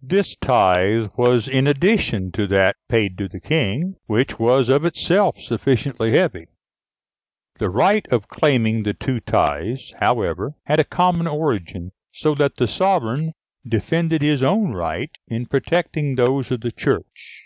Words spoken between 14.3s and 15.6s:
own rights in